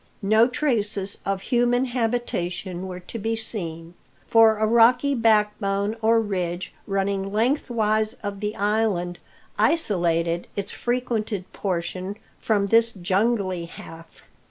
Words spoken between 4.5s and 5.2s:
a rocky